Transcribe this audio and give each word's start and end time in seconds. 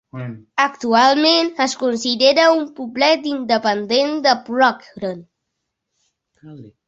Actualment, 0.63 1.49
es 1.65 1.75
considera 1.81 2.45
un 2.53 2.63
poblet 2.79 3.27
independent 3.33 4.17
de 4.29 4.33
Broughton. 4.47 5.21